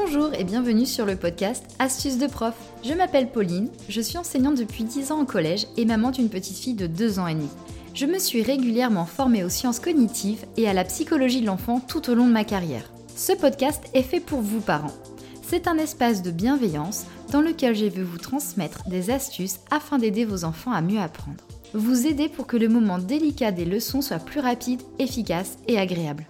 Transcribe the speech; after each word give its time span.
Bonjour 0.00 0.32
et 0.32 0.44
bienvenue 0.44 0.86
sur 0.86 1.04
le 1.04 1.16
podcast 1.16 1.64
Astuces 1.80 2.18
de 2.18 2.28
prof. 2.28 2.54
Je 2.84 2.94
m'appelle 2.94 3.32
Pauline, 3.32 3.68
je 3.88 4.00
suis 4.00 4.16
enseignante 4.16 4.56
depuis 4.56 4.84
10 4.84 5.10
ans 5.10 5.20
au 5.20 5.24
collège 5.24 5.66
et 5.76 5.84
maman 5.84 6.12
d'une 6.12 6.28
petite 6.28 6.56
fille 6.56 6.74
de 6.74 6.86
2 6.86 7.18
ans 7.18 7.26
et 7.26 7.34
demi. 7.34 7.48
Je 7.94 8.06
me 8.06 8.20
suis 8.20 8.42
régulièrement 8.42 9.06
formée 9.06 9.42
aux 9.42 9.48
sciences 9.48 9.80
cognitives 9.80 10.46
et 10.56 10.68
à 10.68 10.72
la 10.72 10.84
psychologie 10.84 11.40
de 11.40 11.46
l'enfant 11.46 11.80
tout 11.80 12.10
au 12.10 12.14
long 12.14 12.28
de 12.28 12.32
ma 12.32 12.44
carrière. 12.44 12.92
Ce 13.16 13.32
podcast 13.32 13.82
est 13.92 14.04
fait 14.04 14.20
pour 14.20 14.40
vous 14.40 14.60
parents. 14.60 14.94
C'est 15.42 15.66
un 15.66 15.78
espace 15.78 16.22
de 16.22 16.30
bienveillance 16.30 17.04
dans 17.32 17.40
lequel 17.40 17.74
je 17.74 17.86
vais 17.86 18.02
vous 18.02 18.18
transmettre 18.18 18.88
des 18.88 19.10
astuces 19.10 19.58
afin 19.72 19.98
d'aider 19.98 20.24
vos 20.24 20.44
enfants 20.44 20.72
à 20.72 20.80
mieux 20.80 21.00
apprendre. 21.00 21.42
Vous 21.74 22.06
aider 22.06 22.28
pour 22.28 22.46
que 22.46 22.56
le 22.56 22.68
moment 22.68 22.98
délicat 22.98 23.50
des 23.50 23.64
leçons 23.64 24.00
soit 24.00 24.20
plus 24.20 24.40
rapide, 24.40 24.80
efficace 25.00 25.56
et 25.66 25.76
agréable. 25.76 26.24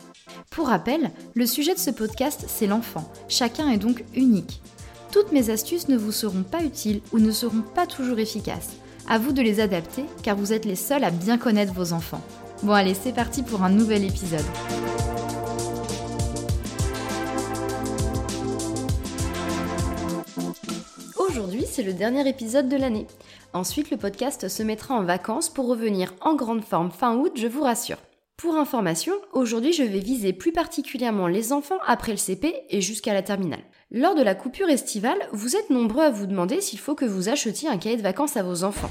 Pour 0.51 0.69
rappel, 0.69 1.11
le 1.35 1.47
sujet 1.47 1.75
de 1.75 1.79
ce 1.79 1.91
podcast, 1.91 2.45
c'est 2.49 2.67
l'enfant. 2.67 3.11
Chacun 3.29 3.71
est 3.71 3.79
donc 3.79 4.05
unique. 4.15 4.61
Toutes 5.11 5.33
mes 5.33 5.51
astuces 5.51 5.89
ne 5.89 5.97
vous 5.97 6.13
seront 6.13 6.43
pas 6.43 6.63
utiles 6.63 7.01
ou 7.13 7.19
ne 7.19 7.31
seront 7.31 7.63
pas 7.63 7.87
toujours 7.87 8.19
efficaces. 8.19 8.77
À 9.09 9.19
vous 9.19 9.33
de 9.33 9.41
les 9.41 9.61
adapter 9.61 10.05
car 10.23 10.37
vous 10.37 10.53
êtes 10.53 10.65
les 10.65 10.77
seuls 10.77 11.05
à 11.05 11.11
bien 11.11 11.39
connaître 11.39 11.73
vos 11.73 11.93
enfants. 11.93 12.21
Bon 12.63 12.73
allez, 12.73 12.95
c'est 12.95 13.15
parti 13.15 13.43
pour 13.43 13.63
un 13.63 13.71
nouvel 13.71 14.05
épisode. 14.05 14.45
Aujourd'hui, 21.17 21.65
c'est 21.67 21.85
le 21.85 21.93
dernier 21.93 22.29
épisode 22.29 22.69
de 22.69 22.77
l'année. 22.77 23.07
Ensuite, 23.53 23.91
le 23.91 23.97
podcast 23.97 24.49
se 24.49 24.63
mettra 24.63 24.95
en 24.95 25.05
vacances 25.05 25.49
pour 25.49 25.69
revenir 25.69 26.13
en 26.21 26.35
grande 26.35 26.65
forme 26.65 26.91
fin 26.91 27.17
août, 27.17 27.33
je 27.37 27.47
vous 27.47 27.63
rassure. 27.63 27.99
Pour 28.39 28.55
information, 28.55 29.15
aujourd'hui 29.33 29.73
je 29.73 29.83
vais 29.83 29.99
viser 29.99 30.33
plus 30.33 30.53
particulièrement 30.53 31.27
les 31.27 31.53
enfants 31.53 31.81
après 31.85 32.13
le 32.13 32.19
CP 32.19 32.55
et 32.71 32.81
jusqu'à 32.81 33.13
la 33.13 33.23
terminale. 33.23 33.65
Lors 33.91 34.15
de 34.15 34.23
la 34.23 34.37
coupure 34.37 34.69
estivale, 34.69 35.19
vous 35.33 35.57
êtes 35.57 35.71
nombreux 35.71 36.05
à 36.05 36.11
vous 36.11 36.29
demander 36.29 36.61
s'il 36.61 36.79
faut 36.79 36.95
que 36.95 37.05
vous 37.05 37.29
achetiez 37.29 37.69
un 37.69 37.79
cahier 37.79 37.97
de 37.97 38.03
vacances 38.03 38.37
à 38.37 38.45
vos 38.45 38.63
enfants. 38.63 38.91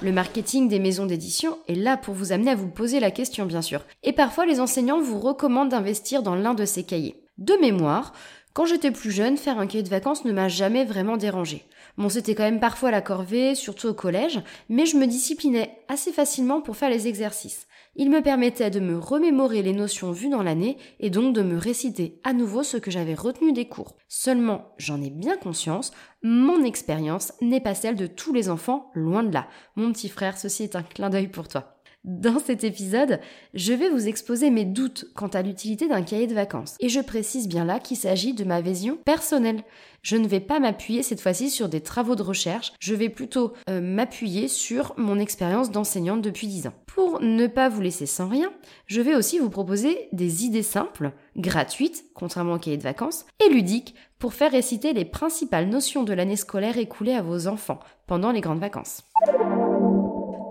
Le 0.00 0.10
marketing 0.10 0.68
des 0.68 0.78
maisons 0.78 1.04
d'édition 1.04 1.58
est 1.68 1.74
là 1.74 1.98
pour 1.98 2.14
vous 2.14 2.32
amener 2.32 2.52
à 2.52 2.56
vous 2.56 2.68
poser 2.68 2.98
la 2.98 3.10
question 3.10 3.44
bien 3.44 3.60
sûr. 3.60 3.84
Et 4.04 4.14
parfois 4.14 4.46
les 4.46 4.58
enseignants 4.58 5.02
vous 5.02 5.20
recommandent 5.20 5.68
d'investir 5.68 6.22
dans 6.22 6.34
l'un 6.34 6.54
de 6.54 6.64
ces 6.64 6.84
cahiers. 6.84 7.22
De 7.36 7.52
mémoire, 7.60 8.14
quand 8.54 8.64
j'étais 8.64 8.90
plus 8.90 9.10
jeune, 9.10 9.36
faire 9.36 9.58
un 9.58 9.66
cahier 9.66 9.84
de 9.84 9.90
vacances 9.90 10.24
ne 10.24 10.32
m'a 10.32 10.48
jamais 10.48 10.86
vraiment 10.86 11.18
dérangé. 11.18 11.66
Bon, 11.98 12.08
c'était 12.08 12.36
quand 12.36 12.44
même 12.44 12.60
parfois 12.60 12.92
la 12.92 13.02
corvée, 13.02 13.56
surtout 13.56 13.88
au 13.88 13.94
collège, 13.94 14.40
mais 14.68 14.86
je 14.86 14.96
me 14.96 15.06
disciplinais 15.08 15.80
assez 15.88 16.12
facilement 16.12 16.60
pour 16.60 16.76
faire 16.76 16.90
les 16.90 17.08
exercices. 17.08 17.66
Il 17.96 18.08
me 18.08 18.22
permettait 18.22 18.70
de 18.70 18.78
me 18.78 18.96
remémorer 18.96 19.62
les 19.62 19.72
notions 19.72 20.12
vues 20.12 20.28
dans 20.28 20.44
l'année 20.44 20.78
et 21.00 21.10
donc 21.10 21.34
de 21.34 21.42
me 21.42 21.58
réciter 21.58 22.20
à 22.22 22.32
nouveau 22.32 22.62
ce 22.62 22.76
que 22.76 22.92
j'avais 22.92 23.14
retenu 23.14 23.52
des 23.52 23.66
cours. 23.66 23.96
Seulement, 24.06 24.74
j'en 24.78 25.02
ai 25.02 25.10
bien 25.10 25.36
conscience, 25.36 25.90
mon 26.22 26.62
expérience 26.62 27.32
n'est 27.40 27.60
pas 27.60 27.74
celle 27.74 27.96
de 27.96 28.06
tous 28.06 28.32
les 28.32 28.48
enfants, 28.48 28.92
loin 28.94 29.24
de 29.24 29.34
là. 29.34 29.48
Mon 29.74 29.90
petit 29.92 30.08
frère, 30.08 30.38
ceci 30.38 30.62
est 30.62 30.76
un 30.76 30.84
clin 30.84 31.10
d'œil 31.10 31.26
pour 31.26 31.48
toi. 31.48 31.77
Dans 32.04 32.38
cet 32.38 32.62
épisode, 32.62 33.20
je 33.54 33.72
vais 33.72 33.90
vous 33.90 34.06
exposer 34.06 34.50
mes 34.50 34.64
doutes 34.64 35.06
quant 35.14 35.26
à 35.26 35.42
l'utilité 35.42 35.88
d'un 35.88 36.02
cahier 36.02 36.26
de 36.26 36.34
vacances. 36.34 36.76
Et 36.80 36.88
je 36.88 37.00
précise 37.00 37.48
bien 37.48 37.64
là 37.64 37.80
qu'il 37.80 37.96
s'agit 37.96 38.34
de 38.34 38.44
ma 38.44 38.60
vision 38.60 38.96
personnelle. 39.04 39.62
Je 40.02 40.16
ne 40.16 40.28
vais 40.28 40.40
pas 40.40 40.60
m'appuyer 40.60 41.02
cette 41.02 41.20
fois-ci 41.20 41.50
sur 41.50 41.68
des 41.68 41.80
travaux 41.80 42.14
de 42.14 42.22
recherche, 42.22 42.72
je 42.78 42.94
vais 42.94 43.08
plutôt 43.08 43.52
euh, 43.68 43.80
m'appuyer 43.80 44.46
sur 44.46 44.94
mon 44.96 45.18
expérience 45.18 45.72
d'enseignante 45.72 46.22
depuis 46.22 46.46
10 46.46 46.68
ans. 46.68 46.72
Pour 46.86 47.20
ne 47.20 47.46
pas 47.48 47.68
vous 47.68 47.80
laisser 47.80 48.06
sans 48.06 48.28
rien, 48.28 48.52
je 48.86 49.00
vais 49.00 49.16
aussi 49.16 49.40
vous 49.40 49.50
proposer 49.50 50.08
des 50.12 50.44
idées 50.44 50.62
simples, 50.62 51.12
gratuites, 51.36 52.04
contrairement 52.14 52.54
au 52.54 52.58
cahier 52.58 52.76
de 52.76 52.82
vacances, 52.82 53.26
et 53.44 53.52
ludiques 53.52 53.94
pour 54.18 54.34
faire 54.34 54.52
réciter 54.52 54.92
les 54.92 55.04
principales 55.04 55.68
notions 55.68 56.04
de 56.04 56.12
l'année 56.12 56.36
scolaire 56.36 56.78
écoulée 56.78 57.14
à 57.14 57.22
vos 57.22 57.48
enfants 57.48 57.80
pendant 58.06 58.30
les 58.30 58.40
grandes 58.40 58.60
vacances. 58.60 59.02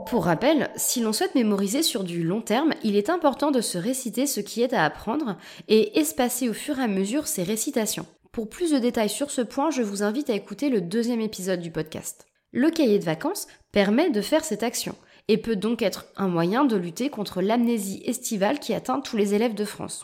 Pour 0.09 0.23
rappel, 0.23 0.69
si 0.77 1.01
l'on 1.01 1.11
souhaite 1.11 1.35
mémoriser 1.35 1.83
sur 1.83 2.05
du 2.05 2.23
long 2.23 2.39
terme, 2.39 2.73
il 2.81 2.95
est 2.95 3.09
important 3.09 3.51
de 3.51 3.59
se 3.59 3.77
réciter 3.77 4.25
ce 4.25 4.39
qui 4.39 4.61
est 4.61 4.71
à 4.73 4.85
apprendre 4.85 5.37
et 5.67 5.99
espacer 5.99 6.47
au 6.47 6.53
fur 6.53 6.79
et 6.79 6.83
à 6.83 6.87
mesure 6.87 7.27
ses 7.27 7.43
récitations. 7.43 8.05
Pour 8.31 8.49
plus 8.49 8.71
de 8.71 8.77
détails 8.77 9.09
sur 9.09 9.31
ce 9.31 9.41
point, 9.41 9.69
je 9.69 9.81
vous 9.81 10.03
invite 10.03 10.29
à 10.29 10.33
écouter 10.33 10.69
le 10.69 10.79
deuxième 10.79 11.19
épisode 11.19 11.59
du 11.59 11.71
podcast. 11.71 12.25
Le 12.53 12.69
cahier 12.69 12.99
de 12.99 13.03
vacances 13.03 13.47
permet 13.73 14.09
de 14.09 14.21
faire 14.21 14.45
cette 14.45 14.63
action 14.63 14.95
et 15.27 15.37
peut 15.37 15.57
donc 15.57 15.81
être 15.81 16.05
un 16.15 16.29
moyen 16.29 16.63
de 16.63 16.77
lutter 16.77 17.09
contre 17.09 17.41
l'amnésie 17.41 18.01
estivale 18.05 18.59
qui 18.59 18.73
atteint 18.73 19.01
tous 19.01 19.17
les 19.17 19.33
élèves 19.33 19.55
de 19.55 19.65
France. 19.65 20.03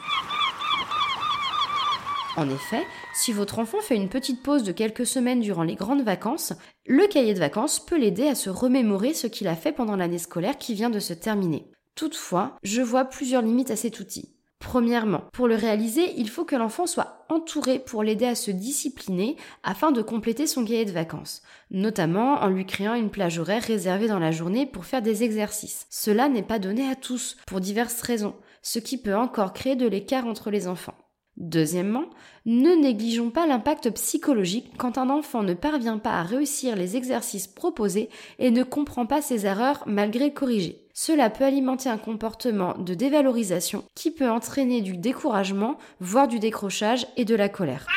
En 2.36 2.50
effet, 2.50 2.86
si 3.14 3.32
votre 3.32 3.60
enfant 3.60 3.80
fait 3.80 3.96
une 3.96 4.10
petite 4.10 4.42
pause 4.42 4.64
de 4.64 4.72
quelques 4.72 5.06
semaines 5.06 5.42
durant 5.42 5.64
les 5.64 5.76
grandes 5.76 6.02
vacances, 6.02 6.54
le 6.88 7.06
cahier 7.06 7.36
de 7.36 7.40
vacances 7.40 7.80
peut 7.80 7.98
l'aider 7.98 8.28
à 8.28 8.34
se 8.34 8.50
remémorer 8.50 9.14
ce 9.14 9.28
qu'il 9.28 9.48
a 9.48 9.56
fait 9.56 9.72
pendant 9.72 9.96
l'année 9.96 10.18
scolaire 10.18 10.58
qui 10.58 10.74
vient 10.74 10.90
de 10.90 11.00
se 11.00 11.14
terminer. 11.14 11.68
Toutefois, 11.96 12.58
je 12.64 12.82
vois 12.82 13.06
plusieurs 13.06 13.44
limites 13.44 13.70
à 13.70 13.76
cet 13.76 14.00
outil. 14.00 14.34
Premièrement, 14.58 15.26
pour 15.34 15.48
le 15.48 15.56
réaliser, 15.56 16.14
il 16.18 16.30
faut 16.30 16.46
que 16.46 16.56
l'enfant 16.56 16.88
soit 16.88 17.26
entouré 17.30 17.80
pour 17.80 18.02
l'aider 18.02 18.26
à 18.26 18.34
se 18.34 18.50
discipliner 18.50 19.36
afin 19.62 19.92
de 19.92 20.02
compléter 20.02 20.48
son 20.48 20.66
cahier 20.66 20.86
de 20.86 20.92
vacances, 20.92 21.44
notamment 21.70 22.42
en 22.42 22.48
lui 22.48 22.66
créant 22.66 22.96
une 22.96 23.12
plage 23.12 23.38
horaire 23.38 23.62
réservée 23.62 24.08
dans 24.08 24.20
la 24.20 24.32
journée 24.32 24.66
pour 24.66 24.86
faire 24.86 25.02
des 25.02 25.22
exercices. 25.22 25.86
Cela 25.90 26.30
n'est 26.30 26.42
pas 26.42 26.60
donné 26.60 26.90
à 26.90 26.96
tous, 26.96 27.38
pour 27.46 27.60
diverses 27.60 28.02
raisons, 28.02 28.36
ce 28.62 28.80
qui 28.80 28.98
peut 28.98 29.16
encore 29.16 29.54
créer 29.54 29.76
de 29.76 29.88
l'écart 29.88 30.26
entre 30.26 30.50
les 30.50 30.68
enfants. 30.68 30.96
Deuxièmement, 31.38 32.06
ne 32.46 32.76
négligeons 32.76 33.32
pas 33.32 33.48
l'impact 33.48 33.90
psychologique 33.92 34.72
quand 34.78 34.98
un 34.98 35.10
enfant 35.10 35.42
ne 35.42 35.56
parvient 35.56 35.98
pas 35.98 36.12
à 36.12 36.24
réussir 36.24 36.76
les 36.76 36.96
exercices 36.96 37.48
proposés 37.48 38.10
et 38.38 38.52
ne 38.52 38.64
comprend 38.64 39.06
pas 39.06 39.22
ses 39.22 39.46
erreurs 39.46 39.84
malgré 39.88 40.32
corrigées. 40.32 40.84
Cela 40.94 41.32
peut 41.32 41.44
alimenter 41.44 41.90
un 41.90 41.98
comportement 41.98 42.76
de 42.78 42.94
dévalorisation 42.94 43.84
qui 43.96 44.12
peut 44.12 44.30
entraîner 44.30 44.82
du 44.82 44.96
découragement, 44.96 45.78
voire 46.00 46.28
du 46.28 46.38
décrochage 46.38 47.08
et 47.18 47.26
de 47.26 47.36
la 47.36 47.50
colère. 47.50 47.88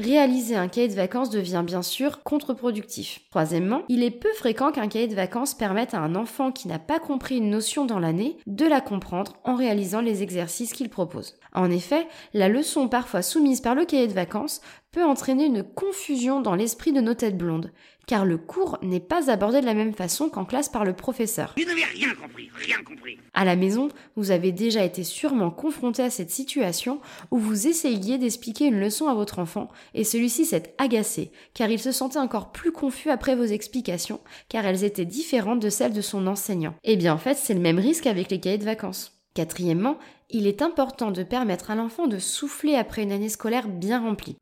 Réaliser 0.00 0.56
un 0.56 0.68
cahier 0.68 0.88
de 0.88 0.94
vacances 0.94 1.28
devient 1.28 1.62
bien 1.62 1.82
sûr 1.82 2.22
contre-productif. 2.22 3.20
Troisièmement, 3.28 3.82
il 3.90 4.02
est 4.02 4.10
peu 4.10 4.32
fréquent 4.32 4.72
qu'un 4.72 4.88
cahier 4.88 5.08
de 5.08 5.14
vacances 5.14 5.52
permette 5.52 5.92
à 5.92 6.00
un 6.00 6.14
enfant 6.14 6.52
qui 6.52 6.68
n'a 6.68 6.78
pas 6.78 6.98
compris 6.98 7.36
une 7.36 7.50
notion 7.50 7.84
dans 7.84 7.98
l'année 7.98 8.38
de 8.46 8.64
la 8.64 8.80
comprendre 8.80 9.34
en 9.44 9.56
réalisant 9.56 10.00
les 10.00 10.22
exercices 10.22 10.72
qu'il 10.72 10.88
propose. 10.88 11.34
En 11.52 11.70
effet, 11.70 12.08
la 12.32 12.48
leçon 12.48 12.88
parfois 12.88 13.20
soumise 13.20 13.60
par 13.60 13.74
le 13.74 13.84
cahier 13.84 14.06
de 14.06 14.14
vacances 14.14 14.62
peut 14.90 15.04
entraîner 15.04 15.44
une 15.44 15.62
confusion 15.62 16.40
dans 16.40 16.54
l'esprit 16.54 16.92
de 16.92 17.02
nos 17.02 17.12
têtes 17.12 17.36
blondes, 17.36 17.70
car 18.10 18.24
le 18.24 18.38
cours 18.38 18.76
n'est 18.82 18.98
pas 18.98 19.30
abordé 19.30 19.60
de 19.60 19.66
la 19.66 19.72
même 19.72 19.94
façon 19.94 20.30
qu'en 20.30 20.44
classe 20.44 20.68
par 20.68 20.84
le 20.84 20.94
professeur. 20.94 21.54
Je 21.56 21.64
n'avais 21.64 21.84
rien 21.84 22.12
compris, 22.20 22.50
rien 22.56 22.82
compris. 22.82 23.18
À 23.34 23.44
la 23.44 23.54
maison, 23.54 23.88
vous 24.16 24.32
avez 24.32 24.50
déjà 24.50 24.82
été 24.82 25.04
sûrement 25.04 25.52
confronté 25.52 26.02
à 26.02 26.10
cette 26.10 26.32
situation 26.32 27.00
où 27.30 27.38
vous 27.38 27.68
essayiez 27.68 28.18
d'expliquer 28.18 28.66
une 28.66 28.80
leçon 28.80 29.06
à 29.06 29.14
votre 29.14 29.38
enfant 29.38 29.68
et 29.94 30.02
celui-ci 30.02 30.44
s'est 30.44 30.74
agacé, 30.78 31.30
car 31.54 31.70
il 31.70 31.78
se 31.78 31.92
sentait 31.92 32.18
encore 32.18 32.50
plus 32.50 32.72
confus 32.72 33.10
après 33.10 33.36
vos 33.36 33.44
explications, 33.44 34.18
car 34.48 34.66
elles 34.66 34.82
étaient 34.82 35.04
différentes 35.04 35.60
de 35.60 35.70
celles 35.70 35.92
de 35.92 36.00
son 36.00 36.26
enseignant. 36.26 36.74
Eh 36.82 36.96
bien 36.96 37.14
en 37.14 37.18
fait, 37.18 37.36
c'est 37.36 37.54
le 37.54 37.60
même 37.60 37.78
risque 37.78 38.08
avec 38.08 38.32
les 38.32 38.40
cahiers 38.40 38.58
de 38.58 38.64
vacances. 38.64 39.20
Quatrièmement, 39.34 39.98
il 40.30 40.48
est 40.48 40.62
important 40.62 41.12
de 41.12 41.22
permettre 41.22 41.70
à 41.70 41.76
l'enfant 41.76 42.08
de 42.08 42.18
souffler 42.18 42.74
après 42.74 43.04
une 43.04 43.12
année 43.12 43.28
scolaire 43.28 43.68
bien 43.68 44.00
remplie. 44.00 44.36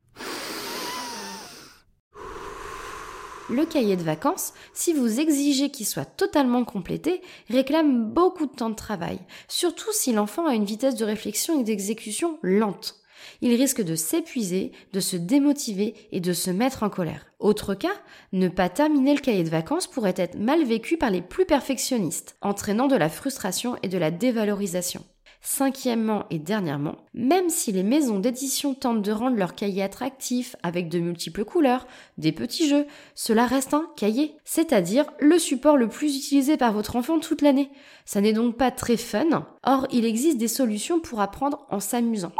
Le 3.51 3.65
cahier 3.65 3.95
de 3.95 4.03
vacances, 4.03 4.53
si 4.75 4.93
vous 4.93 5.19
exigez 5.19 5.71
qu'il 5.71 5.87
soit 5.87 6.05
totalement 6.05 6.63
complété, 6.63 7.21
réclame 7.49 8.05
beaucoup 8.05 8.45
de 8.45 8.51
temps 8.51 8.69
de 8.69 8.75
travail, 8.75 9.19
surtout 9.47 9.91
si 9.91 10.13
l'enfant 10.13 10.45
a 10.45 10.53
une 10.53 10.65
vitesse 10.65 10.93
de 10.93 11.03
réflexion 11.03 11.59
et 11.59 11.63
d'exécution 11.63 12.37
lente. 12.43 13.01
Il 13.41 13.55
risque 13.55 13.81
de 13.81 13.95
s'épuiser, 13.95 14.71
de 14.93 14.99
se 14.99 15.17
démotiver 15.17 15.95
et 16.11 16.21
de 16.21 16.31
se 16.31 16.51
mettre 16.51 16.83
en 16.83 16.91
colère. 16.91 17.25
Autre 17.39 17.73
cas, 17.73 17.95
ne 18.33 18.49
pas 18.49 18.69
terminer 18.69 19.15
le 19.15 19.19
cahier 19.19 19.43
de 19.43 19.49
vacances 19.49 19.87
pourrait 19.87 20.13
être 20.15 20.37
mal 20.37 20.63
vécu 20.63 20.97
par 20.97 21.09
les 21.09 21.23
plus 21.23 21.45
perfectionnistes, 21.45 22.37
entraînant 22.41 22.87
de 22.87 22.95
la 22.95 23.09
frustration 23.09 23.77
et 23.81 23.87
de 23.87 23.97
la 23.97 24.11
dévalorisation. 24.11 25.03
Cinquièmement 25.41 26.25
et 26.29 26.37
dernièrement, 26.37 26.97
même 27.13 27.49
si 27.49 27.71
les 27.71 27.83
maisons 27.83 28.19
d'édition 28.19 28.73
tentent 28.73 29.01
de 29.01 29.11
rendre 29.11 29.37
leur 29.37 29.55
cahier 29.55 29.81
attractif 29.81 30.57
avec 30.63 30.89
de 30.89 30.99
multiples 30.99 31.45
couleurs, 31.45 31.87
des 32.17 32.33
petits 32.33 32.67
jeux, 32.67 32.85
cela 33.15 33.45
reste 33.45 33.73
un 33.73 33.87
cahier, 33.95 34.35
c'est-à-dire 34.43 35.05
le 35.19 35.39
support 35.39 35.77
le 35.77 35.87
plus 35.87 36.17
utilisé 36.17 36.57
par 36.57 36.73
votre 36.73 36.97
enfant 36.97 37.19
toute 37.19 37.41
l'année. 37.41 37.69
Ça 38.03 38.19
n'est 38.19 38.33
donc 38.33 38.57
pas 38.57 38.69
très 38.69 38.97
fun, 38.97 39.47
or 39.63 39.87
il 39.91 40.03
existe 40.03 40.37
des 40.37 40.49
solutions 40.49 40.99
pour 40.99 41.21
apprendre 41.21 41.65
en 41.69 41.79
s'amusant. 41.79 42.33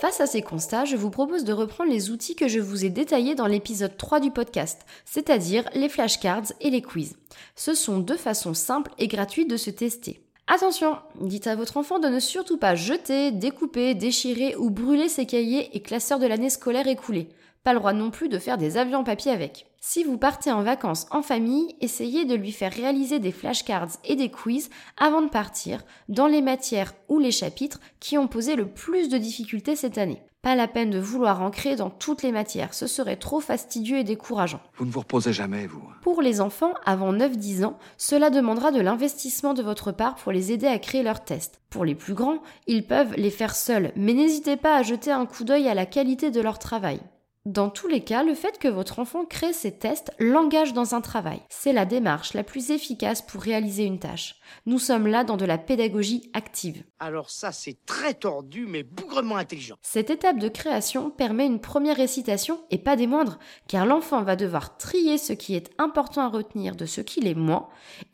Face 0.00 0.20
à 0.20 0.26
ces 0.26 0.42
constats, 0.42 0.84
je 0.84 0.96
vous 0.96 1.10
propose 1.10 1.44
de 1.44 1.52
reprendre 1.54 1.90
les 1.90 2.10
outils 2.10 2.36
que 2.36 2.48
je 2.48 2.60
vous 2.60 2.84
ai 2.84 2.90
détaillés 2.90 3.34
dans 3.34 3.46
l'épisode 3.46 3.96
3 3.96 4.20
du 4.20 4.30
podcast, 4.30 4.82
c'est-à-dire 5.06 5.64
les 5.74 5.88
flashcards 5.88 6.52
et 6.60 6.70
les 6.70 6.82
quiz. 6.82 7.16
Ce 7.56 7.74
sont 7.74 7.98
deux 7.98 8.16
façons 8.16 8.54
simples 8.54 8.92
et 8.98 9.08
gratuites 9.08 9.50
de 9.50 9.56
se 9.56 9.70
tester. 9.70 10.22
Attention, 10.52 10.98
dites 11.20 11.46
à 11.46 11.54
votre 11.54 11.76
enfant 11.76 12.00
de 12.00 12.08
ne 12.08 12.18
surtout 12.18 12.58
pas 12.58 12.74
jeter, 12.74 13.30
découper, 13.30 13.94
déchirer 13.94 14.56
ou 14.56 14.68
brûler 14.68 15.08
ses 15.08 15.24
cahiers 15.24 15.70
et 15.76 15.80
classeurs 15.80 16.18
de 16.18 16.26
l'année 16.26 16.50
scolaire 16.50 16.88
écoulée. 16.88 17.28
Pas 17.62 17.72
le 17.72 17.78
droit 17.78 17.92
non 17.92 18.10
plus 18.10 18.28
de 18.28 18.36
faire 18.36 18.58
des 18.58 18.76
avions 18.76 18.98
en 18.98 19.04
papier 19.04 19.30
avec. 19.30 19.66
Si 19.80 20.02
vous 20.02 20.18
partez 20.18 20.50
en 20.50 20.64
vacances 20.64 21.06
en 21.12 21.22
famille, 21.22 21.76
essayez 21.80 22.24
de 22.24 22.34
lui 22.34 22.50
faire 22.50 22.72
réaliser 22.72 23.20
des 23.20 23.30
flashcards 23.30 23.92
et 24.04 24.16
des 24.16 24.32
quiz 24.32 24.70
avant 24.96 25.22
de 25.22 25.28
partir 25.28 25.84
dans 26.08 26.26
les 26.26 26.42
matières 26.42 26.94
ou 27.08 27.20
les 27.20 27.30
chapitres 27.30 27.78
qui 28.00 28.18
ont 28.18 28.26
posé 28.26 28.56
le 28.56 28.66
plus 28.66 29.08
de 29.08 29.18
difficultés 29.18 29.76
cette 29.76 29.98
année. 29.98 30.20
Pas 30.42 30.54
la 30.54 30.68
peine 30.68 30.88
de 30.88 30.98
vouloir 30.98 31.42
en 31.42 31.50
créer 31.50 31.76
dans 31.76 31.90
toutes 31.90 32.22
les 32.22 32.32
matières, 32.32 32.72
ce 32.72 32.86
serait 32.86 33.16
trop 33.16 33.40
fastidieux 33.40 33.98
et 33.98 34.04
décourageant. 34.04 34.62
Vous 34.76 34.86
ne 34.86 34.90
vous 34.90 35.00
reposez 35.00 35.34
jamais, 35.34 35.66
vous. 35.66 35.82
Pour 36.00 36.22
les 36.22 36.40
enfants 36.40 36.72
avant 36.86 37.12
9-10 37.12 37.66
ans, 37.66 37.78
cela 37.98 38.30
demandera 38.30 38.72
de 38.72 38.80
l'investissement 38.80 39.52
de 39.52 39.62
votre 39.62 39.92
part 39.92 40.14
pour 40.14 40.32
les 40.32 40.50
aider 40.50 40.66
à 40.66 40.78
créer 40.78 41.02
leurs 41.02 41.24
tests. 41.24 41.60
Pour 41.68 41.84
les 41.84 41.94
plus 41.94 42.14
grands, 42.14 42.38
ils 42.66 42.86
peuvent 42.86 43.12
les 43.18 43.30
faire 43.30 43.54
seuls, 43.54 43.92
mais 43.96 44.14
n'hésitez 44.14 44.56
pas 44.56 44.78
à 44.78 44.82
jeter 44.82 45.10
un 45.10 45.26
coup 45.26 45.44
d'œil 45.44 45.68
à 45.68 45.74
la 45.74 45.84
qualité 45.84 46.30
de 46.30 46.40
leur 46.40 46.58
travail. 46.58 47.00
Dans 47.46 47.70
tous 47.70 47.88
les 47.88 48.04
cas, 48.04 48.22
le 48.22 48.34
fait 48.34 48.58
que 48.58 48.68
votre 48.68 48.98
enfant 48.98 49.24
crée 49.24 49.54
ses 49.54 49.72
tests 49.72 50.12
l'engage 50.18 50.74
dans 50.74 50.94
un 50.94 51.00
travail. 51.00 51.40
C'est 51.48 51.72
la 51.72 51.86
démarche 51.86 52.34
la 52.34 52.44
plus 52.44 52.70
efficace 52.70 53.22
pour 53.22 53.40
réaliser 53.40 53.84
une 53.84 53.98
tâche. 53.98 54.34
Nous 54.66 54.78
sommes 54.78 55.06
là 55.06 55.24
dans 55.24 55.38
de 55.38 55.46
la 55.46 55.56
pédagogie 55.56 56.30
active. 56.34 56.84
Alors 56.98 57.30
ça, 57.30 57.50
c'est 57.50 57.78
très 57.86 58.12
tordu, 58.12 58.66
mais 58.66 58.82
bougrement 58.82 59.36
intelligent. 59.36 59.76
Cette 59.80 60.10
étape 60.10 60.38
de 60.38 60.50
création 60.50 61.08
permet 61.08 61.46
une 61.46 61.62
première 61.62 61.96
récitation, 61.96 62.60
et 62.70 62.76
pas 62.76 62.96
des 62.96 63.06
moindres, 63.06 63.38
car 63.68 63.86
l'enfant 63.86 64.22
va 64.22 64.36
devoir 64.36 64.76
trier 64.76 65.16
ce 65.16 65.32
qui 65.32 65.54
est 65.54 65.70
important 65.78 66.20
à 66.20 66.28
retenir 66.28 66.76
de 66.76 66.84
ce 66.84 67.00
qu'il 67.00 67.26
est 67.26 67.34
moins, 67.34 67.70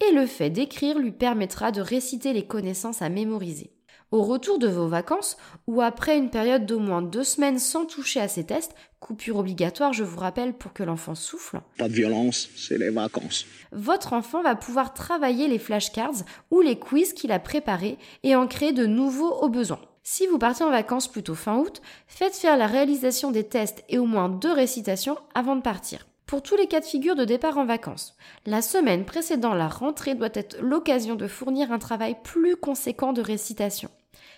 et 0.06 0.12
le 0.12 0.26
fait 0.26 0.50
d'écrire 0.50 1.00
lui 1.00 1.11
permettra 1.11 1.72
de 1.72 1.81
réciter 1.81 2.32
les 2.32 2.46
connaissances 2.46 3.02
à 3.02 3.08
mémoriser. 3.08 3.75
Au 4.16 4.22
retour 4.22 4.58
de 4.58 4.66
vos 4.66 4.88
vacances, 4.88 5.36
ou 5.66 5.82
après 5.82 6.16
une 6.16 6.30
période 6.30 6.64
d'au 6.64 6.78
moins 6.78 7.02
deux 7.02 7.22
semaines 7.22 7.58
sans 7.58 7.84
toucher 7.84 8.18
à 8.18 8.28
ces 8.28 8.44
tests, 8.44 8.74
coupure 8.98 9.36
obligatoire, 9.36 9.92
je 9.92 10.04
vous 10.04 10.18
rappelle, 10.18 10.54
pour 10.54 10.72
que 10.72 10.82
l'enfant 10.82 11.14
souffle. 11.14 11.60
Pas 11.76 11.86
de 11.86 11.92
violence, 11.92 12.48
c'est 12.56 12.78
les 12.78 12.88
vacances. 12.88 13.44
Votre 13.72 14.14
enfant 14.14 14.42
va 14.42 14.56
pouvoir 14.56 14.94
travailler 14.94 15.48
les 15.48 15.58
flashcards 15.58 16.24
ou 16.50 16.62
les 16.62 16.78
quiz 16.78 17.12
qu'il 17.12 17.30
a 17.30 17.38
préparés 17.38 17.98
et 18.22 18.34
en 18.34 18.46
créer 18.46 18.72
de 18.72 18.86
nouveaux 18.86 19.34
au 19.42 19.50
besoin. 19.50 19.80
Si 20.02 20.26
vous 20.26 20.38
partez 20.38 20.64
en 20.64 20.70
vacances 20.70 21.08
plutôt 21.08 21.34
fin 21.34 21.58
août, 21.58 21.82
faites 22.06 22.36
faire 22.36 22.56
la 22.56 22.66
réalisation 22.66 23.32
des 23.32 23.44
tests 23.44 23.84
et 23.90 23.98
au 23.98 24.06
moins 24.06 24.30
deux 24.30 24.54
récitations 24.54 25.19
avant 25.34 25.56
de 25.56 25.60
partir. 25.60 26.06
Pour 26.24 26.42
tous 26.42 26.56
les 26.56 26.66
cas 26.66 26.80
de 26.80 26.86
figure 26.86 27.16
de 27.16 27.24
départ 27.26 27.58
en 27.58 27.66
vacances, 27.66 28.16
la 28.46 28.60
semaine 28.62 29.04
précédant 29.04 29.54
la 29.54 29.69
rentrée 29.69 30.14
doit 30.14 30.30
être 30.32 30.56
l'occasion 30.62 31.14
de 31.16 31.28
fournir 31.28 31.70
un 31.70 31.78
travail 31.78 32.16
plus 32.24 32.56
conséquent 32.56 33.12
de 33.12 33.20
récitation. 33.20 33.90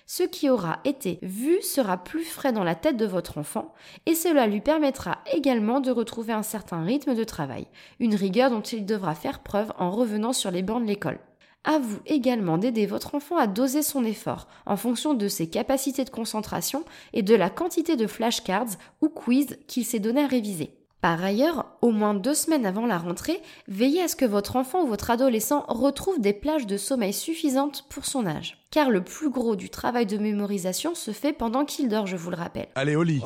Ce 0.07 0.23
qui 0.23 0.49
aura 0.49 0.81
été 0.85 1.19
vu 1.23 1.61
sera 1.63 1.99
plus 1.99 2.25
frais 2.25 2.53
dans 2.53 2.65
la 2.65 2.75
tête 2.75 2.97
de 2.97 3.07
votre 3.07 3.39
enfant 3.39 3.75
et 4.07 4.15
cela 4.15 4.47
lui 4.47 4.61
permettra 4.61 5.19
également 5.33 5.81
de 5.81 5.91
retrouver 5.91 6.33
un 6.33 6.43
certain 6.43 6.83
rythme 6.83 7.15
de 7.15 7.25
travail, 7.25 7.67
une 8.01 8.15
rigueur 8.15 8.51
dont 8.51 8.63
il 8.63 8.87
devra 8.87 9.15
faire 9.15 9.41
preuve 9.43 9.73
en 9.79 9.91
revenant 9.91 10.33
sur 10.33 10.51
les 10.51 10.63
bancs 10.63 10.83
de 10.83 10.89
l'école. 10.89 11.21
À 11.65 11.79
vous 11.79 11.99
également 12.07 12.57
d'aider 12.57 12.87
votre 12.87 13.15
enfant 13.15 13.37
à 13.37 13.47
doser 13.47 13.83
son 13.83 14.05
effort 14.05 14.49
en 14.65 14.77
fonction 14.77 15.13
de 15.13 15.29
ses 15.29 15.51
capacités 15.51 16.05
de 16.05 16.11
concentration 16.11 16.85
et 17.13 17.23
de 17.23 17.35
la 17.35 17.51
quantité 17.51 17.97
de 17.97 18.07
flashcards 18.07 18.79
ou 19.03 19.09
quiz 19.09 19.59
qu'il 19.67 19.85
s'est 19.85 19.99
donné 19.99 20.23
à 20.23 20.27
réviser. 20.27 20.78
Par 21.01 21.23
ailleurs, 21.23 21.67
au 21.81 21.93
moins 21.93 22.15
deux 22.15 22.35
semaines 22.35 22.67
avant 22.67 22.87
la 22.87 22.99
rentrée, 22.99 23.41
veillez 23.69 24.03
à 24.03 24.09
ce 24.09 24.17
que 24.17 24.25
votre 24.25 24.57
enfant 24.57 24.83
ou 24.83 24.89
votre 24.89 25.11
adolescent 25.11 25.65
retrouve 25.69 26.21
des 26.21 26.33
plages 26.33 26.67
de 26.67 26.77
sommeil 26.77 27.13
suffisantes 27.13 27.85
pour 27.89 28.05
son 28.05 28.27
âge. 28.27 28.59
Car 28.73 28.91
le 28.91 29.05
plus 29.05 29.31
gros 29.31 29.55
du 29.55 29.71
travail 29.71 30.07
de 30.07 30.19
mémorisation 30.19 30.97
se 30.97 31.13
fait 31.13 31.33
pendant 31.33 31.65
qu'il 31.65 31.89
dort, 31.89 32.09
je 32.09 32.17
vous 32.17 32.31
le 32.31 32.37
rappelle. 32.37 32.69
Allez 32.75 32.97
au 32.97 33.05
lit. 33.05 33.23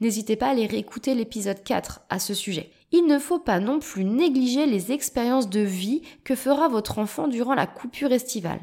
N'hésitez 0.00 0.34
pas 0.34 0.46
à 0.46 0.50
aller 0.50 0.66
réécouter 0.66 1.14
l'épisode 1.14 1.62
4 1.62 2.00
à 2.10 2.18
ce 2.18 2.34
sujet. 2.34 2.70
Il 2.96 3.06
ne 3.06 3.18
faut 3.18 3.40
pas 3.40 3.58
non 3.58 3.80
plus 3.80 4.04
négliger 4.04 4.66
les 4.66 4.92
expériences 4.92 5.50
de 5.50 5.58
vie 5.58 6.02
que 6.22 6.36
fera 6.36 6.68
votre 6.68 7.00
enfant 7.00 7.26
durant 7.26 7.54
la 7.54 7.66
coupure 7.66 8.12
estivale. 8.12 8.60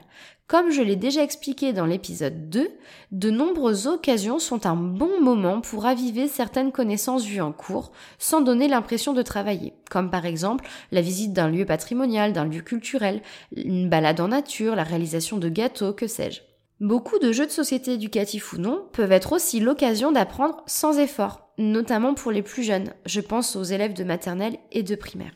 Comme 0.47 0.71
je 0.71 0.81
l'ai 0.81 0.95
déjà 0.95 1.21
expliqué 1.21 1.73
dans 1.73 1.85
l'épisode 1.85 2.49
2, 2.49 2.69
de 3.11 3.29
nombreuses 3.29 3.87
occasions 3.87 4.39
sont 4.39 4.65
un 4.65 4.77
bon 4.77 5.19
moment 5.19 5.59
pour 5.59 5.85
aviver 5.85 6.29
certaines 6.29 6.71
connaissances 6.71 7.25
vues 7.25 7.41
en 7.41 7.51
cours 7.51 7.91
sans 8.19 8.39
donner 8.39 8.69
l'impression 8.69 9.11
de 9.11 9.21
travailler, 9.21 9.73
comme 9.89 10.09
par 10.09 10.25
exemple 10.25 10.65
la 10.93 11.01
visite 11.01 11.33
d'un 11.33 11.49
lieu 11.49 11.65
patrimonial, 11.65 12.31
d'un 12.31 12.45
lieu 12.45 12.61
culturel, 12.61 13.21
une 13.53 13.89
balade 13.89 14.21
en 14.21 14.29
nature, 14.29 14.77
la 14.77 14.85
réalisation 14.85 15.39
de 15.39 15.49
gâteaux, 15.49 15.91
que 15.91 16.07
sais-je. 16.07 16.39
Beaucoup 16.79 17.19
de 17.19 17.33
jeux 17.33 17.47
de 17.47 17.51
société 17.51 17.95
éducatifs 17.95 18.53
ou 18.53 18.57
non 18.59 18.85
peuvent 18.93 19.11
être 19.11 19.33
aussi 19.33 19.59
l'occasion 19.59 20.13
d'apprendre 20.13 20.63
sans 20.67 20.97
effort, 20.99 21.50
notamment 21.61 22.13
pour 22.13 22.31
les 22.31 22.41
plus 22.41 22.63
jeunes, 22.63 22.93
je 23.05 23.21
pense 23.21 23.55
aux 23.55 23.63
élèves 23.63 23.93
de 23.93 24.03
maternelle 24.03 24.57
et 24.71 24.83
de 24.83 24.95
primaire. 24.95 25.33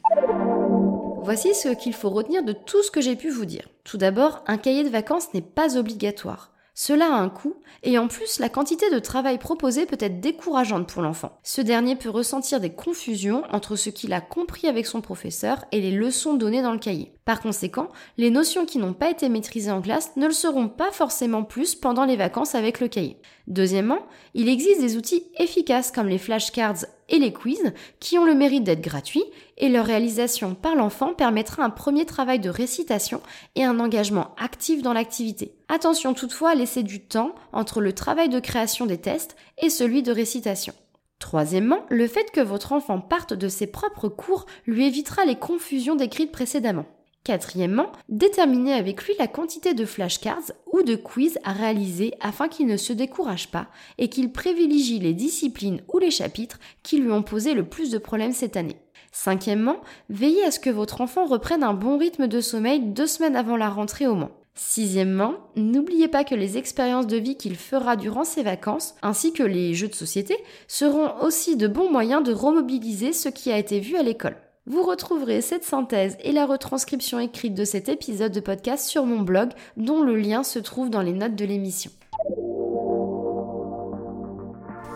Voici 1.21 1.55
ce 1.55 1.69
qu'il 1.69 1.93
faut 1.93 2.09
retenir 2.09 2.43
de 2.43 2.53
tout 2.53 2.83
ce 2.83 2.91
que 2.91 3.01
j'ai 3.01 3.15
pu 3.15 3.29
vous 3.29 3.45
dire. 3.45 3.67
Tout 3.83 3.97
d'abord, 3.97 4.43
un 4.47 4.57
cahier 4.57 4.83
de 4.83 4.89
vacances 4.89 5.33
n'est 5.33 5.41
pas 5.41 5.77
obligatoire. 5.77 6.51
Cela 6.77 7.05
a 7.05 7.17
un 7.17 7.29
coût, 7.29 7.55
et 7.83 7.97
en 7.97 8.09
plus, 8.09 8.37
la 8.39 8.49
quantité 8.49 8.89
de 8.91 8.99
travail 8.99 9.37
proposé 9.37 9.85
peut 9.85 9.97
être 9.97 10.19
décourageante 10.19 10.89
pour 10.89 11.01
l'enfant. 11.01 11.39
Ce 11.41 11.61
dernier 11.61 11.95
peut 11.95 12.09
ressentir 12.09 12.59
des 12.59 12.73
confusions 12.73 13.43
entre 13.49 13.77
ce 13.77 13.89
qu'il 13.89 14.11
a 14.11 14.19
compris 14.19 14.67
avec 14.67 14.85
son 14.85 14.99
professeur 14.99 15.63
et 15.71 15.79
les 15.79 15.91
leçons 15.91 16.33
données 16.33 16.61
dans 16.61 16.73
le 16.73 16.79
cahier. 16.79 17.13
Par 17.23 17.41
conséquent, 17.41 17.87
les 18.17 18.29
notions 18.29 18.65
qui 18.65 18.77
n'ont 18.77 18.93
pas 18.93 19.09
été 19.09 19.29
maîtrisées 19.29 19.71
en 19.71 19.81
classe 19.81 20.11
ne 20.17 20.27
le 20.27 20.33
seront 20.33 20.67
pas 20.67 20.91
forcément 20.91 21.43
plus 21.43 21.75
pendant 21.75 22.03
les 22.03 22.17
vacances 22.17 22.55
avec 22.55 22.81
le 22.81 22.89
cahier. 22.89 23.21
Deuxièmement, 23.47 24.05
il 24.33 24.49
existe 24.49 24.81
des 24.81 24.97
outils 24.97 25.23
efficaces 25.37 25.91
comme 25.91 26.09
les 26.09 26.17
flashcards 26.17 26.85
et 27.09 27.19
les 27.19 27.33
quiz 27.33 27.73
qui 27.99 28.17
ont 28.17 28.25
le 28.25 28.35
mérite 28.35 28.63
d'être 28.63 28.81
gratuits 28.81 29.23
et 29.57 29.69
leur 29.69 29.85
réalisation 29.85 30.55
par 30.55 30.75
l'enfant 30.75 31.13
permettra 31.13 31.63
un 31.63 31.69
premier 31.69 32.05
travail 32.05 32.39
de 32.39 32.49
récitation 32.49 33.21
et 33.55 33.63
un 33.63 33.79
engagement 33.79 34.35
actif 34.37 34.81
dans 34.81 34.93
l'activité. 34.93 35.53
Attention 35.69 36.13
toutefois 36.13 36.51
à 36.51 36.55
laisser 36.55 36.83
du 36.83 37.01
temps 37.01 37.35
entre 37.53 37.81
le 37.81 37.93
travail 37.93 38.29
de 38.29 38.39
création 38.39 38.85
des 38.85 38.97
tests 38.97 39.35
et 39.57 39.69
celui 39.69 40.03
de 40.03 40.11
récitation. 40.11 40.73
Troisièmement, 41.19 41.85
le 41.89 42.07
fait 42.07 42.31
que 42.31 42.41
votre 42.41 42.73
enfant 42.73 42.99
parte 42.99 43.33
de 43.33 43.47
ses 43.47 43.67
propres 43.67 44.09
cours 44.09 44.45
lui 44.65 44.85
évitera 44.85 45.25
les 45.25 45.35
confusions 45.35 45.95
décrites 45.95 46.31
précédemment. 46.31 46.85
Quatrièmement, 47.25 47.91
déterminez 48.07 48.73
avec 48.73 49.03
lui 49.03 49.15
la 49.17 49.25
quantité 49.25 49.73
de 49.73 49.85
flashcards 49.85 50.51
ou 50.71 50.83
de 50.83 50.95
quiz 50.95 51.39
à 51.43 51.53
réaliser 51.53 52.13
afin 52.21 52.47
qu'il 52.47 52.67
ne 52.67 52.77
se 52.77 52.93
décourage 52.93 53.49
pas 53.49 53.65
et 53.97 54.09
qu'il 54.09 54.31
privilégie 54.31 54.99
les 54.99 55.15
disciplines 55.15 55.81
ou 55.91 55.97
les 55.97 56.11
chapitres 56.11 56.59
qui 56.83 56.99
lui 56.99 57.11
ont 57.11 57.23
posé 57.23 57.55
le 57.55 57.67
plus 57.67 57.89
de 57.89 57.97
problèmes 57.97 58.31
cette 58.31 58.57
année. 58.57 58.77
Cinquièmement, 59.11 59.77
veillez 60.07 60.43
à 60.43 60.51
ce 60.51 60.59
que 60.59 60.69
votre 60.69 61.01
enfant 61.01 61.25
reprenne 61.25 61.63
un 61.63 61.73
bon 61.73 61.97
rythme 61.97 62.27
de 62.27 62.41
sommeil 62.41 62.79
deux 62.79 63.07
semaines 63.07 63.35
avant 63.35 63.57
la 63.57 63.71
rentrée 63.71 64.05
au 64.05 64.13
moins. 64.13 64.31
Sixièmement, 64.53 65.33
n'oubliez 65.55 66.07
pas 66.07 66.25
que 66.25 66.35
les 66.35 66.59
expériences 66.59 67.07
de 67.07 67.17
vie 67.17 67.37
qu'il 67.37 67.55
fera 67.55 67.95
durant 67.95 68.23
ses 68.23 68.43
vacances, 68.43 68.93
ainsi 69.01 69.33
que 69.33 69.41
les 69.41 69.73
jeux 69.73 69.87
de 69.87 69.95
société, 69.95 70.37
seront 70.67 71.19
aussi 71.23 71.57
de 71.57 71.67
bons 71.67 71.91
moyens 71.91 72.23
de 72.23 72.33
remobiliser 72.33 73.13
ce 73.13 73.29
qui 73.29 73.51
a 73.51 73.57
été 73.57 73.79
vu 73.79 73.97
à 73.97 74.03
l'école. 74.03 74.37
Vous 74.67 74.81
retrouverez 74.81 75.41
cette 75.41 75.63
synthèse 75.63 76.17
et 76.23 76.31
la 76.31 76.47
retranscription 76.47 77.19
écrite 77.19 77.53
de 77.53 77.65
cet 77.65 77.87
épisode 77.87 78.31
de 78.31 78.39
podcast 78.39 78.87
sur 78.87 79.05
mon 79.05 79.19
blog 79.19 79.49
dont 79.77 80.01
le 80.01 80.15
lien 80.15 80.43
se 80.43 80.57
trouve 80.57 80.89
dans 80.89 81.03
les 81.03 81.13
notes 81.13 81.35
de 81.35 81.45
l'émission. 81.45 81.91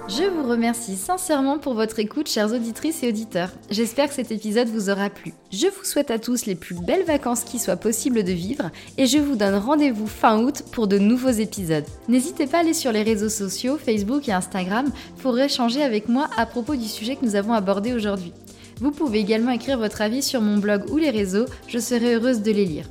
Je 0.07 0.23
vous 0.23 0.49
remercie 0.49 0.95
sincèrement 0.95 1.59
pour 1.59 1.75
votre 1.75 1.99
écoute, 1.99 2.27
chères 2.27 2.51
auditrices 2.51 3.03
et 3.03 3.09
auditeurs. 3.09 3.51
J'espère 3.69 4.07
que 4.07 4.15
cet 4.15 4.31
épisode 4.31 4.69
vous 4.69 4.89
aura 4.89 5.11
plu. 5.11 5.35
Je 5.51 5.67
vous 5.67 5.83
souhaite 5.83 6.09
à 6.09 6.17
tous 6.17 6.47
les 6.47 6.55
plus 6.55 6.73
belles 6.73 7.05
vacances 7.05 7.43
qui 7.43 7.59
soient 7.59 7.75
possibles 7.75 8.23
de 8.23 8.31
vivre 8.31 8.71
et 8.97 9.05
je 9.05 9.19
vous 9.19 9.35
donne 9.35 9.53
rendez-vous 9.53 10.07
fin 10.07 10.41
août 10.41 10.63
pour 10.71 10.87
de 10.87 10.97
nouveaux 10.97 11.29
épisodes. 11.29 11.85
N'hésitez 12.07 12.47
pas 12.47 12.57
à 12.57 12.61
aller 12.61 12.73
sur 12.73 12.91
les 12.91 13.03
réseaux 13.03 13.29
sociaux, 13.29 13.77
Facebook 13.77 14.27
et 14.29 14.33
Instagram 14.33 14.91
pour 15.21 15.37
échanger 15.37 15.83
avec 15.83 16.09
moi 16.09 16.27
à 16.37 16.47
propos 16.47 16.75
du 16.75 16.87
sujet 16.87 17.15
que 17.15 17.23
nous 17.23 17.35
avons 17.35 17.53
abordé 17.53 17.93
aujourd'hui. 17.93 18.33
Vous 18.79 18.91
pouvez 18.91 19.19
également 19.19 19.51
écrire 19.51 19.77
votre 19.77 20.01
avis 20.01 20.23
sur 20.23 20.41
mon 20.41 20.57
blog 20.57 20.89
ou 20.89 20.97
les 20.97 21.09
réseaux, 21.09 21.45
je 21.67 21.79
serai 21.79 22.15
heureuse 22.15 22.41
de 22.41 22.51
les 22.51 22.65
lire. 22.65 22.85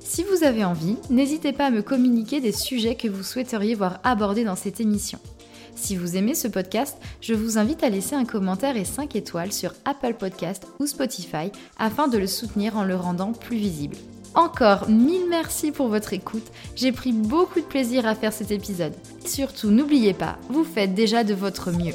Si 0.00 0.22
vous 0.22 0.44
avez 0.44 0.64
envie, 0.64 0.96
n'hésitez 1.10 1.52
pas 1.52 1.66
à 1.66 1.70
me 1.70 1.82
communiquer 1.82 2.40
des 2.40 2.52
sujets 2.52 2.94
que 2.94 3.08
vous 3.08 3.22
souhaiteriez 3.22 3.74
voir 3.74 4.00
abordés 4.04 4.44
dans 4.44 4.56
cette 4.56 4.80
émission. 4.80 5.18
Si 5.74 5.94
vous 5.94 6.16
aimez 6.16 6.34
ce 6.34 6.48
podcast, 6.48 6.96
je 7.20 7.34
vous 7.34 7.58
invite 7.58 7.84
à 7.84 7.90
laisser 7.90 8.14
un 8.14 8.24
commentaire 8.24 8.78
et 8.78 8.86
5 8.86 9.14
étoiles 9.14 9.52
sur 9.52 9.74
Apple 9.84 10.14
Podcast 10.14 10.66
ou 10.78 10.86
Spotify 10.86 11.52
afin 11.78 12.08
de 12.08 12.16
le 12.16 12.26
soutenir 12.26 12.78
en 12.78 12.84
le 12.84 12.96
rendant 12.96 13.32
plus 13.32 13.58
visible. 13.58 13.96
Encore 14.34 14.88
mille 14.88 15.28
merci 15.28 15.72
pour 15.72 15.88
votre 15.88 16.12
écoute, 16.12 16.46
j'ai 16.76 16.92
pris 16.92 17.12
beaucoup 17.12 17.60
de 17.60 17.66
plaisir 17.66 18.06
à 18.06 18.14
faire 18.14 18.32
cet 18.32 18.50
épisode. 18.50 18.94
Surtout 19.24 19.70
n'oubliez 19.70 20.14
pas, 20.14 20.38
vous 20.48 20.64
faites 20.64 20.94
déjà 20.94 21.24
de 21.24 21.34
votre 21.34 21.72
mieux. 21.72 21.94